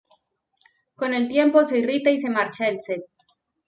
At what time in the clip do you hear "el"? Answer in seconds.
1.13-1.27